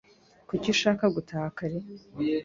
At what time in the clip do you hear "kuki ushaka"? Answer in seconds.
0.49-1.05